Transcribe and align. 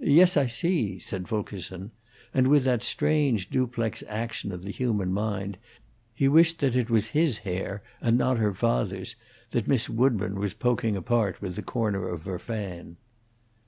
"Yes, 0.00 0.36
I 0.36 0.46
see," 0.46 0.98
said 0.98 1.28
Fulkerson; 1.28 1.92
and, 2.34 2.48
with 2.48 2.64
that 2.64 2.82
strange 2.82 3.48
duplex 3.48 4.02
action 4.08 4.50
of 4.50 4.64
the 4.64 4.72
human 4.72 5.12
mind, 5.12 5.56
he 6.12 6.26
wished 6.26 6.58
that 6.58 6.74
it 6.74 6.90
was 6.90 7.10
his 7.10 7.38
hair, 7.46 7.80
and 8.00 8.18
not 8.18 8.38
her 8.38 8.52
father's, 8.54 9.14
that 9.52 9.68
Miss 9.68 9.88
Woodburn 9.88 10.34
was 10.34 10.52
poking 10.52 10.96
apart 10.96 11.40
with 11.40 11.54
the 11.54 11.62
corner 11.62 12.08
of 12.08 12.24
her 12.24 12.40
fan. 12.40 12.96